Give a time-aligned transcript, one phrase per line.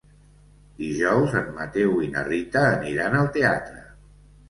[0.77, 3.89] Dijous en Mateu i na Rita aniran al teatre.